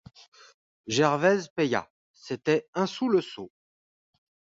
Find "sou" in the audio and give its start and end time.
2.87-3.07